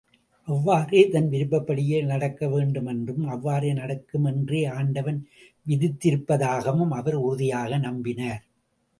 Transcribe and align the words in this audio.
அவ்வாறே 0.47 1.01
தன் 1.09 1.27
விருப்பப்படியே 1.29 1.97
நடக்கவேண்டும் 2.05 2.85
என்றும், 2.85 3.27
அவ்வாறு 3.27 3.73
நடக்குமென்றே 3.73 4.61
ஆண்டவன் 4.71 5.19
விதித்திருப்பதாகவும் 5.65 6.91
அவர் 6.91 7.17
உறுதியாக 7.21 7.77
நம்பினார். 7.77 8.41